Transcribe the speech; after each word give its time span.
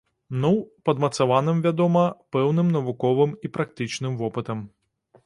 Ну, 0.43 0.49
падмацаваным, 0.87 1.59
вядома, 1.67 2.03
пэўным 2.37 2.71
навуковым 2.79 3.37
і 3.47 3.53
практычным 3.59 4.17
вопытам. 4.23 4.65